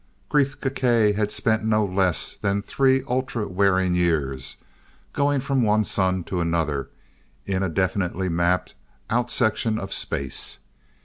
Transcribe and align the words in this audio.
Gresth 0.29 0.61
Gkae 0.61 1.13
had 1.13 1.31
spent 1.31 1.63
no 1.63 1.85
less 1.85 2.33
than 2.33 2.63
three 2.63 3.03
ultra 3.07 3.47
wearing 3.47 3.93
years 3.93 4.57
going 5.13 5.39
from 5.41 5.61
one 5.61 5.83
sun 5.83 6.23
to 6.23 6.41
another 6.41 6.89
in 7.45 7.61
a 7.61 7.69
definitely 7.69 8.27
mapped 8.27 8.73
out 9.11 9.29
section 9.29 9.77
of 9.77 9.93
space. 9.93 10.57